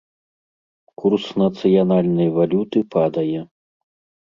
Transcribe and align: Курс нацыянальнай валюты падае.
Курс 1.03 1.25
нацыянальнай 1.43 2.29
валюты 2.41 2.85
падае. 2.99 3.39